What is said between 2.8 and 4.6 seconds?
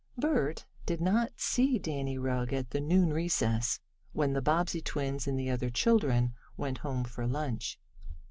noon recess, when the